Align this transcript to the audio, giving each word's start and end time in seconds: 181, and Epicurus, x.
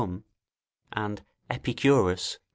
181, 0.03 0.31
and 1.05 1.21
Epicurus, 1.51 2.33
x. 2.33 2.39